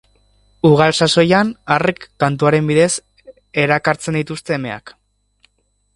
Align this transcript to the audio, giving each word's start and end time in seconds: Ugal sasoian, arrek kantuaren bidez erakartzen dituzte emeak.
Ugal 0.69 0.93
sasoian, 1.05 1.51
arrek 1.75 2.07
kantuaren 2.25 2.71
bidez 2.73 2.89
erakartzen 3.67 4.19
dituzte 4.21 4.57
emeak. 4.61 4.95